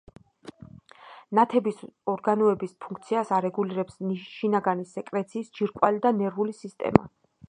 [1.39, 7.07] ნათების ორგანოების ფუნქციას არეგულირებს შინაგანი სეკრეციის ჯირკვალი და ნერვული სისტემა.